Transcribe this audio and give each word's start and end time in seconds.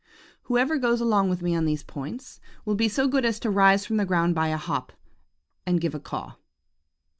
"Whoever 0.49 0.79
goes 0.79 0.99
along 0.99 1.29
with 1.29 1.43
me 1.43 1.53
on 1.55 1.65
these 1.65 1.83
points, 1.83 2.39
will 2.65 2.73
be 2.73 2.89
so 2.89 3.07
good 3.07 3.23
as 3.23 3.39
to 3.41 3.51
rise 3.51 3.85
from 3.85 3.97
the 3.97 4.05
ground 4.07 4.33
by 4.33 4.47
a 4.47 4.57
hop, 4.57 4.91
and 5.63 5.79
give 5.79 5.93
a 5.93 5.99
caw.. 5.99 6.37